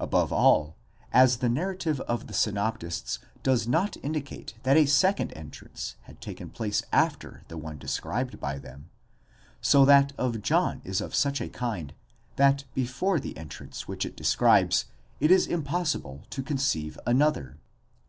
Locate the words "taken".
6.20-6.50